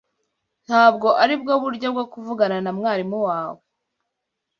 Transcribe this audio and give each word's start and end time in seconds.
Ntabwo 0.65 1.07
aribwo 1.23 1.53
buryo 1.63 1.87
bwo 1.93 2.05
kuvugana 2.11 2.57
na 2.63 2.71
mwarimu 2.77 3.17
wawe. 3.27 3.61